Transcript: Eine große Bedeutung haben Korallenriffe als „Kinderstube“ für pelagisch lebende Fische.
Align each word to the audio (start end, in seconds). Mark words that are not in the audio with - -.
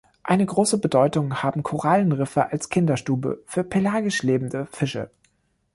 Eine 0.23 0.47
große 0.47 0.79
Bedeutung 0.79 1.43
haben 1.43 1.61
Korallenriffe 1.61 2.49
als 2.51 2.69
„Kinderstube“ 2.69 3.43
für 3.45 3.63
pelagisch 3.63 4.23
lebende 4.23 4.65
Fische. 4.71 5.11